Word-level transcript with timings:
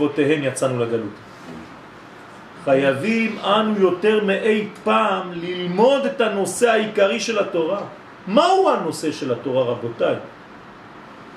שבעקבותיהם 0.00 0.44
יצאנו 0.44 0.78
לגלות. 0.78 1.14
חייבים 2.64 3.38
אנו 3.38 3.78
יותר 3.78 4.24
מאי 4.24 4.68
פעם 4.84 5.32
ללמוד 5.32 6.06
את 6.06 6.20
הנושא 6.20 6.70
העיקרי 6.70 7.20
של 7.20 7.38
התורה. 7.38 7.80
מהו 8.26 8.70
הנושא 8.70 9.12
של 9.12 9.32
התורה 9.32 9.64
רבותיי? 9.64 10.16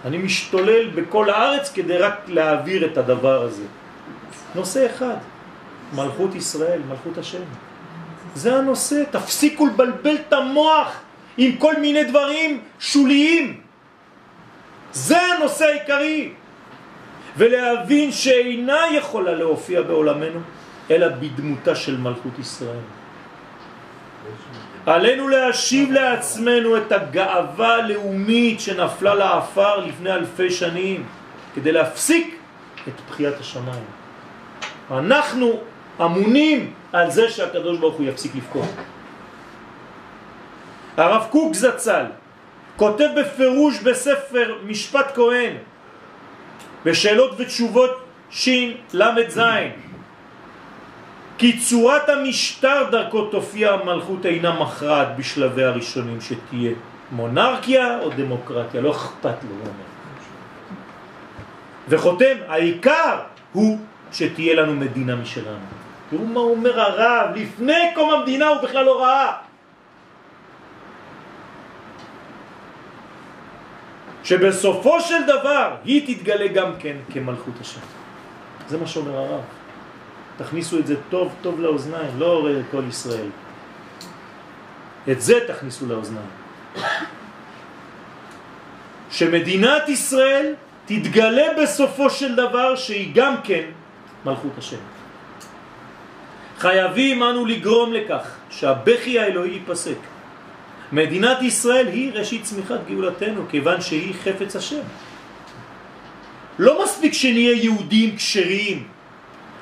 אני 0.05 0.17
משתולל 0.17 0.89
בכל 0.95 1.29
הארץ 1.29 1.71
כדי 1.71 1.97
רק 1.97 2.15
להעביר 2.27 2.85
את 2.85 2.97
הדבר 2.97 3.41
הזה. 3.41 3.63
נושא 4.55 4.85
אחד, 4.85 5.15
מלכות 5.95 6.35
ישראל, 6.35 6.81
מלכות 6.89 7.17
השם. 7.17 7.43
זה 8.35 8.57
הנושא, 8.57 9.03
תפסיקו 9.11 9.65
לבלבל 9.65 10.15
את 10.27 10.33
המוח 10.33 10.99
עם 11.37 11.51
כל 11.55 11.79
מיני 11.79 12.03
דברים 12.03 12.61
שוליים. 12.79 13.59
זה 14.93 15.17
הנושא 15.21 15.65
העיקרי. 15.65 16.42
ולהבין 17.37 18.11
שאינה 18.11 18.81
יכולה 18.93 19.31
להופיע 19.31 19.81
בעולמנו, 19.81 20.39
אלא 20.91 21.07
בדמותה 21.07 21.75
של 21.75 21.97
מלכות 21.97 22.39
ישראל. 22.39 22.83
עלינו 24.85 25.27
להשיב 25.27 25.91
לעצמנו 25.91 26.77
את 26.77 26.91
הגאווה 26.91 27.75
הלאומית 27.75 28.59
שנפלה 28.59 29.15
לעפר 29.15 29.77
לפני 29.77 30.13
אלפי 30.13 30.51
שנים, 30.51 31.05
כדי 31.55 31.71
להפסיק 31.71 32.39
את 32.87 32.93
בחיית 33.09 33.39
השמיים. 33.39 33.85
אנחנו 34.91 35.59
אמונים 36.01 36.73
על 36.93 37.11
זה 37.11 37.29
שהקדוש 37.29 37.77
ברוך 37.77 37.95
הוא 37.95 38.05
יפסיק 38.05 38.35
לפקוד. 38.35 38.67
הרב 40.97 41.27
קוק 41.29 41.53
זצ"ל 41.53 42.05
כותב 42.77 43.07
בפירוש 43.17 43.79
בספר 43.79 44.55
משפט 44.65 45.15
כהן 45.15 45.55
בשאלות 46.85 47.31
ותשובות 47.37 47.91
זין 49.27 49.71
כי 51.37 51.59
צורת 51.59 52.09
המשטר 52.09 52.83
דרכו 52.91 53.25
תופיע 53.25 53.71
המלכות 53.71 54.25
אינה 54.25 54.59
מכרעת 54.59 55.07
בשלבי 55.17 55.63
הראשונים 55.63 56.21
שתהיה 56.21 56.71
מונרכיה 57.11 57.99
או 57.99 58.09
דמוקרטיה, 58.09 58.81
לא 58.81 58.91
אכפת 58.91 59.43
לו, 59.43 59.71
וחותם, 61.89 62.35
העיקר 62.47 63.19
הוא 63.53 63.79
שתהיה 64.11 64.55
לנו 64.55 64.73
מדינה 64.73 65.15
משלנו. 65.15 65.65
תראו 66.09 66.25
מה 66.25 66.39
אומר 66.39 66.79
הרב, 66.79 67.35
לפני 67.35 67.91
קום 67.95 68.13
המדינה 68.13 68.47
הוא 68.47 68.61
בכלל 68.61 68.85
לא 68.85 69.03
ראה. 69.03 69.33
שבסופו 74.23 75.01
של 75.01 75.23
דבר 75.27 75.75
היא 75.85 76.15
תתגלה 76.15 76.47
גם 76.47 76.71
כן 76.79 76.97
כמלכות 77.13 77.53
השם. 77.61 77.81
זה 78.69 78.77
מה 78.77 78.87
שאומר 78.87 79.17
הרב. 79.17 79.41
תכניסו 80.37 80.79
את 80.79 80.87
זה 80.87 80.95
טוב 81.09 81.33
טוב 81.41 81.61
לאוזניים, 81.61 82.11
לא 82.17 82.47
כל 82.71 82.81
ישראל. 82.89 83.29
את 85.11 85.21
זה 85.21 85.39
תכניסו 85.47 85.85
לאוזניים. 85.85 86.27
שמדינת 89.11 89.89
ישראל 89.89 90.53
תתגלה 90.85 91.47
בסופו 91.61 92.09
של 92.09 92.35
דבר 92.35 92.75
שהיא 92.75 93.11
גם 93.15 93.35
כן 93.43 93.63
מלכות 94.25 94.51
השם. 94.57 94.83
חייבים 96.57 97.23
אנו 97.23 97.45
לגרום 97.45 97.93
לכך 97.93 98.35
שהבכי 98.49 99.19
האלוהי 99.19 99.51
ייפסק. 99.51 100.12
מדינת 100.93 101.41
ישראל 101.41 101.87
היא 101.87 102.13
ראשית 102.13 102.43
צמיחת 102.43 102.79
גאולתנו, 102.87 103.41
כיוון 103.49 103.81
שהיא 103.81 104.13
חפץ 104.13 104.55
השם. 104.55 104.85
לא 106.59 106.83
מספיק 106.83 107.13
שנהיה 107.13 107.53
יהודים 107.63 108.15
כשרים, 108.15 108.83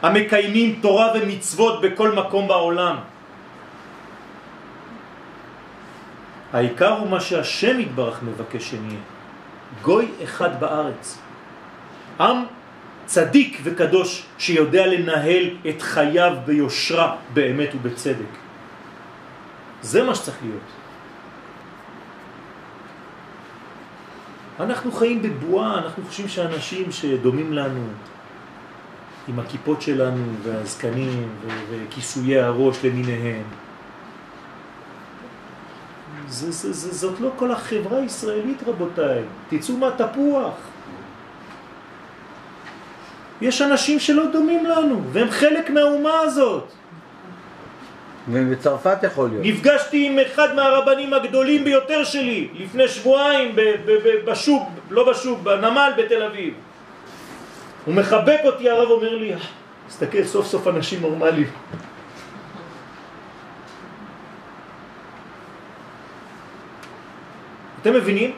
המקיימים 0.02 0.80
תורה 0.82 1.08
ומצוות 1.16 1.82
בכל 1.82 2.12
מקום 2.12 2.48
בעולם. 2.48 2.96
העיקר 6.54 7.00
הוא 7.00 7.10
מה 7.10 7.20
שהשם 7.20 7.80
יתברך 7.80 8.24
מבקש 8.24 8.64
שנהיה. 8.70 9.00
גוי 9.82 10.12
אחד 10.24 10.60
בארץ. 10.60 11.18
עם 12.20 12.38
צדיק 13.06 13.60
וקדוש 13.64 14.26
שיודע 14.38 14.88
לנהל 14.88 15.44
את 15.70 15.82
חייו 15.82 16.34
ביושרה, 16.46 17.16
באמת 17.34 17.70
ובצדק. 17.76 18.34
זה 19.82 20.04
מה 20.04 20.16
שצריך 20.16 20.38
להיות. 20.44 20.81
אנחנו 24.60 24.92
חיים 24.92 25.22
בבועה, 25.22 25.78
אנחנו 25.78 26.04
חושבים 26.06 26.28
שאנשים 26.28 26.92
שדומים 26.92 27.54
לנו, 27.54 27.88
עם 29.28 29.40
הכיפות 29.40 29.82
שלנו 29.82 30.24
והזקנים 30.44 31.30
וכיסויי 31.70 32.40
הראש 32.40 32.86
למיניהם, 32.86 33.44
זה, 36.28 36.52
זה, 36.52 36.74
זה, 36.74 36.94
זאת 36.94 37.20
לא 37.20 37.32
כל 37.36 37.52
החברה 37.52 37.98
הישראלית 37.98 38.64
רבותיי, 38.68 39.24
תצאו 39.50 39.78
מהתפוח. 39.78 40.54
יש 43.42 43.62
אנשים 43.62 44.00
שלא 44.00 44.32
דומים 44.32 44.66
לנו, 44.66 45.02
והם 45.12 45.32
חלק 45.32 45.70
מהאומה 45.70 46.20
הזאת. 46.20 46.72
ובצרפת 48.28 48.98
יכול 49.04 49.30
להיות. 49.30 49.46
נפגשתי 49.46 50.08
עם 50.08 50.20
אחד 50.20 50.56
מהרבנים 50.56 51.14
הגדולים 51.14 51.64
ביותר 51.64 52.04
שלי 52.04 52.48
לפני 52.54 52.88
שבועיים 52.88 53.56
בשוק, 54.26 54.70
לא 54.90 55.10
בשוק, 55.10 55.40
בנמל 55.40 55.92
בתל 55.98 56.24
אביב. 56.24 56.54
הוא 57.86 57.96
מחבק 57.96 58.40
אותי, 58.44 58.70
הרב 58.70 58.90
אומר 58.90 59.16
לי, 59.16 59.34
תסתכל, 59.88 60.24
סוף 60.24 60.48
סוף 60.48 60.68
אנשים 60.68 61.02
נורמליים. 61.02 61.50
אתם 67.82 67.94
מבינים? 67.94 68.32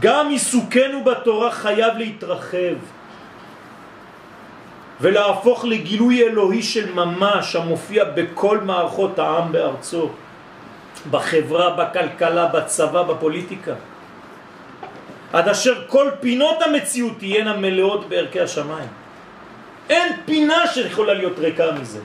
גם 0.00 0.28
עיסוקנו 0.28 1.04
בתורה 1.04 1.50
חייב 1.50 1.96
להתרחב 1.96 2.74
ולהפוך 5.00 5.64
לגילוי 5.64 6.22
אלוהי 6.22 6.62
של 6.62 6.92
ממש 6.92 7.56
המופיע 7.56 8.04
בכל 8.04 8.58
מערכות 8.58 9.18
העם 9.18 9.52
בארצו, 9.52 10.08
בחברה, 11.10 11.70
בכלכלה, 11.70 12.46
בצבא, 12.46 13.02
בפוליטיקה. 13.02 13.74
עד 15.32 15.48
אשר 15.48 15.88
כל 15.88 16.10
פינות 16.20 16.62
המציאות 16.62 17.18
תהיינה 17.18 17.56
מלאות 17.56 18.08
בערכי 18.08 18.40
השמיים. 18.40 18.88
אין 19.90 20.12
פינה 20.24 20.66
שיכולה 20.66 21.14
להיות 21.14 21.38
ריקה 21.38 21.72
מזה. 21.72 22.00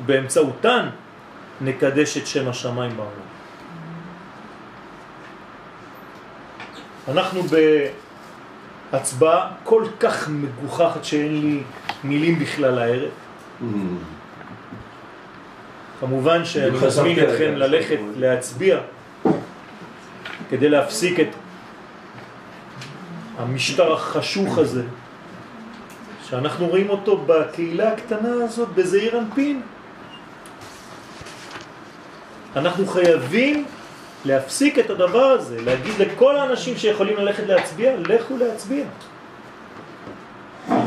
ובאמצעותן 0.00 0.88
נקדש 1.60 2.16
את 2.16 2.26
שם 2.26 2.48
השמיים 2.48 2.96
בעולם. 2.96 3.30
אנחנו 7.08 7.42
בהצבעה 8.92 9.50
כל 9.64 9.84
כך 10.00 10.28
מגוחכת 10.28 11.04
שאין 11.04 11.40
לי 11.40 11.62
מילים 12.04 12.38
בכלל 12.38 12.78
הערב. 12.78 13.10
כמובן 16.00 16.44
שאני 16.44 16.78
מזמין 16.86 17.18
אתכם 17.18 17.52
ללכת 17.56 17.98
להצביע 18.16 18.78
כדי 20.50 20.68
להפסיק 20.68 21.20
את 21.20 21.28
המשטר 23.38 23.92
החשוך 23.92 24.58
הזה 24.58 24.82
שאנחנו 26.28 26.66
רואים 26.66 26.90
אותו 26.90 27.24
בקהילה 27.26 27.92
הקטנה 27.92 28.44
הזאת 28.44 28.68
בזעיר 28.68 29.18
אנפין. 29.18 29.60
אנחנו 32.56 32.86
חייבים 32.86 33.64
להפסיק 34.24 34.78
את 34.78 34.90
הדבר 34.90 35.24
הזה, 35.24 35.62
להגיד 35.64 35.94
לכל 35.98 36.36
האנשים 36.36 36.76
שיכולים 36.76 37.16
ללכת 37.16 37.46
להצביע, 37.46 37.92
לכו 37.96 38.36
להצביע. 38.36 38.84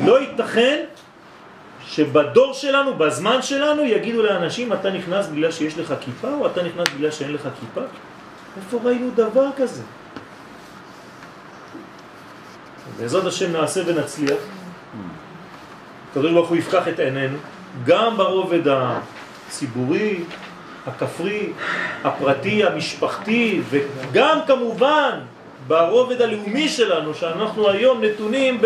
לא 0.06 0.22
ייתכן 0.22 0.80
שבדור 1.96 2.54
שלנו, 2.54 2.94
בזמן 2.94 3.42
שלנו, 3.42 3.84
יגידו 3.84 4.24
לאנשים, 4.24 4.74
אתה 4.74 4.90
נכנס 4.90 5.28
בגלל 5.28 5.52
שיש 5.52 5.78
לך 5.78 5.94
כיפה, 6.02 6.28
או 6.40 6.48
אתה 6.48 6.64
נכנס 6.64 6.88
בגלל 6.98 7.12
שאין 7.12 7.34
לך 7.34 7.42
כיפה? 7.60 7.82
איפה 8.58 8.80
ראינו 8.84 9.10
דבר 9.16 9.48
כזה? 9.58 9.82
בעזרת 13.00 13.26
השם 13.26 13.52
נעשה 13.52 13.82
ונצליח. 13.86 14.38
הקדוש 16.12 16.32
ברוך 16.32 16.50
הוא 16.50 16.58
יפקח 16.58 16.88
את 16.88 17.00
עינינו, 17.00 17.38
גם 17.86 18.18
ברובד 18.18 18.62
הציבורי, 18.68 20.24
הכפרי, 20.88 21.50
הפרטי, 22.04 22.64
המשפחתי, 22.66 23.62
וגם 23.70 24.40
כמובן 24.48 25.20
ברובד 25.68 26.22
הלאומי 26.22 26.70
שלנו, 26.70 27.14
שאנחנו 27.14 27.70
היום 27.70 28.04
נתונים 28.04 28.62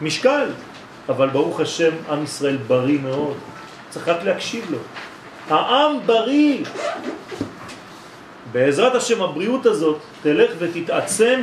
במשקל. 0.00 0.48
אבל 1.08 1.28
ברוך 1.28 1.60
השם, 1.60 1.90
עם 2.10 2.24
ישראל 2.24 2.56
בריא 2.56 2.98
מאוד. 3.00 3.36
צריך 3.90 4.08
רק 4.08 4.24
להקשיב 4.24 4.70
לו. 4.70 4.78
העם 5.50 5.96
בריא. 6.06 6.64
בעזרת 8.52 8.94
השם 8.94 9.22
הבריאות 9.22 9.66
הזאת 9.66 9.98
תלך 10.22 10.50
ותתעצם 10.58 11.40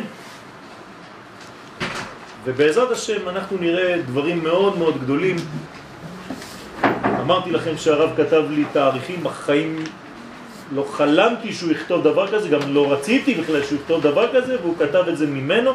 ובעזרת 2.45 2.91
השם 2.91 3.29
אנחנו 3.29 3.57
נראה 3.57 4.01
דברים 4.05 4.43
מאוד 4.43 4.77
מאוד 4.77 5.01
גדולים. 5.01 5.35
אמרתי 7.21 7.51
לכם 7.51 7.77
שהרב 7.77 8.09
כתב 8.17 8.43
לי 8.49 8.63
תאריכים 8.73 9.23
בחיים, 9.23 9.83
לא 10.71 10.85
חלמתי 10.91 11.53
שהוא 11.53 11.71
יכתוב 11.71 12.03
דבר 12.03 12.27
כזה, 12.31 12.49
גם 12.49 12.73
לא 12.73 12.91
רציתי 12.91 13.33
בכלל 13.33 13.63
שהוא 13.63 13.79
יכתוב 13.79 14.01
דבר 14.01 14.33
כזה, 14.33 14.57
והוא 14.61 14.75
כתב 14.79 15.03
את 15.07 15.17
זה 15.17 15.27
ממנו. 15.27 15.71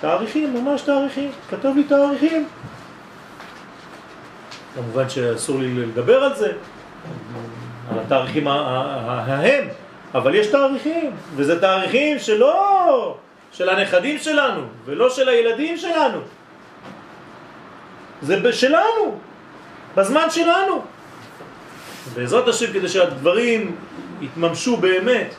תאריכים, 0.00 0.54
ממש 0.54 0.82
תאריכים, 0.82 1.30
כתב 1.50 1.68
לי 1.76 1.84
תאריכים. 1.84 2.48
כמובן 4.74 5.08
שאסור 5.08 5.58
לי 5.58 5.74
לדבר 5.74 6.24
על 6.24 6.34
זה, 6.36 6.52
על 7.90 7.98
התאריכים 7.98 8.48
ההם, 8.48 9.68
אבל 10.14 10.34
יש 10.34 10.46
תאריכים, 10.46 11.10
וזה 11.36 11.60
תאריכים 11.60 12.18
שלא 12.18 13.16
של 13.52 13.68
הנכדים 13.68 14.18
שלנו, 14.18 14.62
ולא 14.84 15.10
של 15.10 15.28
הילדים 15.28 15.76
שלנו. 15.76 16.18
זה 18.22 18.52
שלנו, 18.52 19.18
בזמן 19.96 20.30
שלנו. 20.30 20.82
בעזרת 22.14 22.48
השם, 22.48 22.72
כדי 22.72 22.88
שהדברים 22.88 23.76
יתממשו 24.20 24.76
באמת 24.76 25.34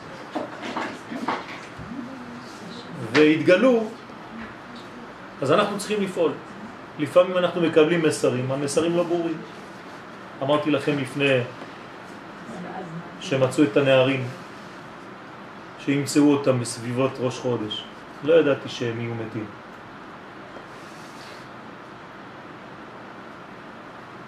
ויתגלו, 3.12 3.84
אז 5.42 5.52
אנחנו 5.52 5.78
צריכים 5.78 6.02
לפעול. 6.02 6.32
לפעמים 6.98 7.38
אנחנו 7.38 7.60
מקבלים 7.60 8.02
מסרים, 8.02 8.52
המסרים 8.52 8.96
לא 8.96 9.02
ברורים. 9.02 9.36
אמרתי 10.42 10.70
לכם 10.70 10.98
לפני 10.98 11.38
שמצאו 13.20 13.64
את 13.64 13.76
הנערים, 13.76 14.24
שימצאו 15.78 16.32
אותם 16.32 16.60
בסביבות 16.60 17.10
ראש 17.20 17.38
חודש. 17.38 17.84
לא 18.24 18.34
ידעתי 18.34 18.68
שהם 18.68 19.00
יהיו 19.00 19.14
מתים. 19.14 19.46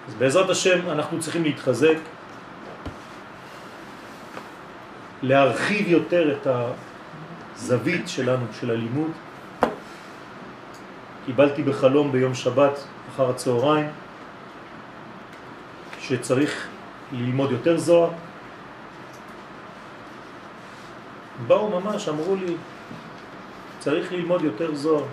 אז 0.08 0.14
בעזרת 0.14 0.50
השם 0.50 0.90
אנחנו 0.90 1.20
צריכים 1.20 1.44
להתחזק, 1.44 1.96
להרחיב 5.22 5.88
יותר 5.88 6.32
את 6.32 6.46
הזווית 7.56 8.08
שלנו, 8.08 8.46
של 8.60 8.70
הלימוד. 8.70 9.10
קיבלתי 11.26 11.62
בחלום 11.62 12.12
ביום 12.12 12.34
שבת 12.34 12.84
אחר 13.14 13.30
הצהריים 13.30 13.86
שצריך 16.00 16.68
ללמוד 17.12 17.52
יותר 17.52 17.78
זוהר. 17.78 18.10
באו 21.46 21.80
ממש, 21.80 22.08
אמרו 22.08 22.36
לי, 22.36 22.54
צריך 23.78 24.12
ללמוד 24.12 24.42
יותר 24.42 24.74
זוהר. 24.74 25.04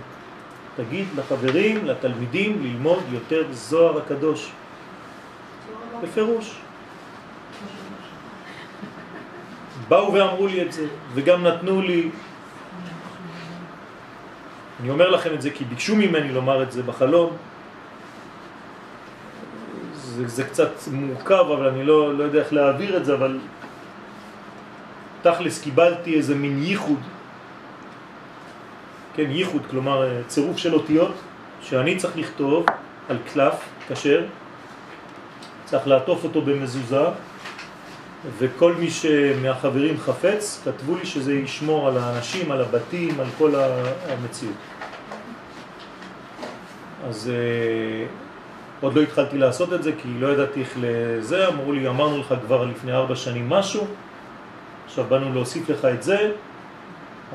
תגיד 0.76 1.06
לחברים, 1.16 1.86
לתלמידים, 1.86 2.64
ללמוד 2.64 3.04
יותר 3.12 3.44
זוהר 3.52 3.98
הקדוש. 3.98 4.52
בפירוש. 6.04 6.56
באו 9.88 10.14
ואמרו 10.14 10.48
לי 10.48 10.62
את 10.62 10.74
זה, 10.74 10.88
וגם 11.14 11.44
נתנו 11.44 11.82
לי, 11.82 12.10
אני 14.82 14.90
אומר 14.90 15.10
לכם 15.10 15.34
את 15.34 15.42
זה 15.42 15.50
כי 15.50 15.66
ביקשו 15.66 15.96
ממני 15.96 16.34
לומר 16.34 16.64
את 16.64 16.72
זה 16.72 16.84
בחלום, 16.84 17.38
זה, 19.94 20.28
זה 20.28 20.44
קצת 20.44 20.72
מורכב, 20.92 21.46
אבל 21.58 21.68
אני 21.68 21.84
לא, 21.84 22.18
לא 22.18 22.24
יודע 22.24 22.40
איך 22.40 22.54
להעביר 22.54 22.98
את 22.98 23.06
זה, 23.06 23.14
אבל 23.14 23.40
תכלס 25.22 25.62
קיבלתי 25.62 26.16
איזה 26.16 26.36
מין 26.36 26.64
ייחוד, 26.64 27.00
כן, 29.14 29.32
ייחוד, 29.32 29.62
כלומר 29.70 30.22
צירוף 30.28 30.58
של 30.58 30.74
אותיות, 30.74 31.14
שאני 31.62 31.98
צריך 31.98 32.18
לכתוב 32.18 32.66
על 33.10 33.18
קלף 33.34 33.56
כשר, 33.90 34.26
צריך 35.66 35.88
לעטוף 35.88 36.24
אותו 36.24 36.42
במזוזה, 36.42 37.06
וכל 38.38 38.74
מי 38.74 38.90
שמהחברים 38.90 39.98
חפץ, 39.98 40.62
כתבו 40.66 40.96
לי 40.96 41.06
שזה 41.06 41.34
ישמור 41.34 41.88
על 41.88 41.98
האנשים, 41.98 42.52
על 42.52 42.62
הבתים, 42.62 43.20
על 43.20 43.28
כל 43.38 43.52
המציאות. 44.10 44.56
אז 47.10 47.32
אה, 47.34 48.06
עוד 48.82 48.96
לא 48.96 49.02
התחלתי 49.02 49.38
לעשות 49.38 49.74
את 49.74 49.84
זה 49.84 49.92
כי 50.02 50.08
לא 50.20 50.28
ידעתי 50.28 50.60
איך 50.60 50.78
לזה, 50.82 51.48
אמרו 51.48 51.72
לי, 51.72 51.88
אמרנו 51.88 52.18
לך 52.18 52.34
כבר 52.46 52.66
לפני 52.66 52.94
ארבע 52.94 53.16
שנים 53.16 53.50
משהו, 53.50 53.88
עכשיו 54.86 55.06
באנו 55.10 55.34
להוסיף 55.34 55.70
לך 55.70 55.86
את 55.86 56.04
זה, 56.04 56.32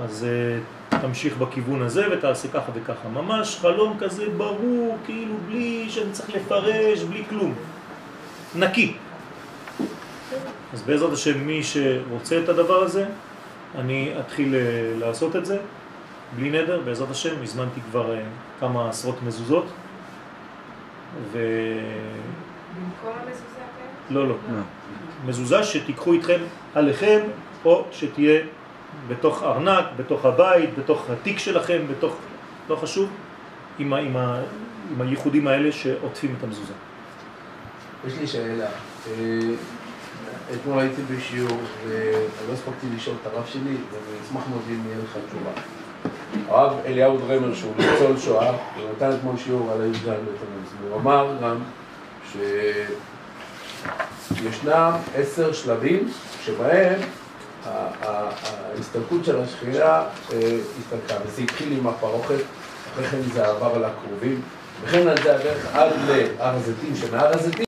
אז 0.05 0.27
אה, 0.29 0.99
תמשיך 1.01 1.37
בכיוון 1.37 1.83
הזה 1.83 2.07
ותעשה 2.13 2.49
ככה 2.49 2.73
וככה. 2.75 3.09
ממש 3.09 3.59
חלום 3.61 3.97
כזה 4.01 4.25
ברור, 4.37 4.97
כאילו 5.05 5.35
בלי 5.49 5.87
שאני 5.91 6.13
צריך 6.13 6.31
לפרש, 6.35 7.03
בלי 7.03 7.25
כלום. 7.29 7.55
נקי. 8.55 8.97
אז 10.77 10.83
בעזרת 10.83 11.13
השם 11.13 11.47
מי 11.47 11.63
שרוצה 11.63 12.41
את 12.45 12.49
הדבר 12.49 12.83
הזה, 12.83 13.05
אני 13.79 14.13
אתחיל 14.21 14.55
אה, 14.55 14.61
לעשות 14.99 15.37
את 15.37 15.47
זה 15.47 15.59
בלי 16.37 16.51
נדר, 16.51 16.81
בעזרת 16.85 17.11
השם, 17.11 17.43
הזמנתי 17.43 17.81
כבר 17.91 18.15
אה, 18.15 18.23
כמה 18.61 18.89
עשרות 18.89 19.23
מזוזות. 19.23 19.65
ו... 21.33 21.39
במקום 22.77 23.19
המזוזה 23.23 23.45
כן? 24.09 24.15
לא, 24.15 24.29
לא. 24.29 24.35
מזוזה 25.27 25.65
שתיקחו 25.65 26.13
איתכם 26.13 26.39
עליכם, 26.75 27.21
או 27.65 27.85
שתהיה 27.93 28.41
בתוך 29.09 29.43
ארנק, 29.43 29.85
בתוך 29.97 30.25
הבית, 30.25 30.79
בתוך 30.79 31.11
התיק 31.11 31.39
שלכם, 31.39 31.83
בתוך, 31.91 32.17
לא 32.69 32.77
חשוב, 32.77 33.11
עם, 33.79 33.93
ה, 33.93 33.99
עם, 33.99 34.17
ה, 34.17 34.41
עם 34.91 35.01
הייחודים 35.01 35.47
האלה 35.47 35.73
שעוטפים 35.73 36.35
את 36.39 36.45
המזוזה. 36.45 36.73
יש 38.07 38.19
לי 38.21 38.27
שאלה. 38.27 38.69
אתמול 40.55 40.79
הייתי 40.79 41.03
בשיעור, 41.03 41.59
ולא 41.87 42.53
הספקתי 42.53 42.87
לשאול 42.97 43.17
את 43.23 43.27
הרב 43.27 43.45
שלי, 43.47 43.61
ואני 43.61 44.19
אשמח 44.27 44.43
מאוד 44.51 44.63
אם 44.71 44.83
יהיה 44.87 44.99
לך 45.05 45.19
תשובה. 45.29 45.51
הרב 46.49 46.77
אליהו 46.85 47.19
דרמר, 47.19 47.55
שהוא 47.55 47.73
ניצול 47.79 48.19
שואה, 48.19 48.51
הוא 48.51 48.91
נתן 48.97 49.11
אתמול 49.11 49.37
שיעור 49.37 49.73
על 49.73 49.83
הי"ד 49.83 50.09
בתמוז, 50.09 50.73
והוא 50.83 51.01
אמר 51.01 51.37
גם 51.43 51.57
שישנם 54.33 54.93
עשר 55.15 55.53
שלבים 55.53 56.11
שבהם 56.45 57.01
ההסתלקות 57.65 59.25
של 59.25 59.41
השכינה 59.41 59.83
אה, 59.83 60.07
הסתלקה, 60.79 61.15
וזה 61.27 61.43
התחיל 61.43 61.79
עם 61.79 61.87
הפרוכת, 61.87 62.41
אחרי 62.93 63.07
כן 63.07 63.23
זה 63.33 63.47
עבר 63.47 63.75
על 63.75 63.85
הקרובים, 63.85 64.41
וכן 64.85 65.09
על 65.09 65.23
זה 65.23 65.35
הדרך 65.35 65.75
עד 65.75 65.91
להר 66.09 66.55
הזיתים, 66.55 66.97
שמהר 66.97 67.35
הזיתים 67.35 67.65